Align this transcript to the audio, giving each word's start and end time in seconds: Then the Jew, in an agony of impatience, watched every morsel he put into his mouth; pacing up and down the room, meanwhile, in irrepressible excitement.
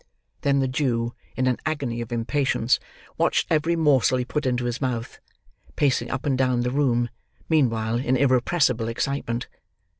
Then 0.41 0.61
the 0.61 0.67
Jew, 0.67 1.13
in 1.37 1.45
an 1.45 1.59
agony 1.63 2.01
of 2.01 2.11
impatience, 2.11 2.79
watched 3.19 3.45
every 3.51 3.75
morsel 3.75 4.17
he 4.17 4.25
put 4.25 4.47
into 4.47 4.65
his 4.65 4.81
mouth; 4.81 5.19
pacing 5.75 6.09
up 6.09 6.25
and 6.25 6.35
down 6.35 6.61
the 6.61 6.71
room, 6.71 7.09
meanwhile, 7.49 7.97
in 7.99 8.17
irrepressible 8.17 8.87
excitement. 8.87 9.47